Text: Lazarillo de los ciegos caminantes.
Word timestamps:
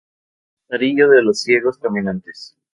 Lazarillo 0.67 1.09
de 1.11 1.21
los 1.21 1.41
ciegos 1.43 1.77
caminantes. 1.77 2.55